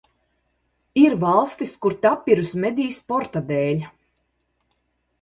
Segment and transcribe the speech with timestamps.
[1.01, 3.89] Ir valstis, kur tapirus medī sporta dēļ.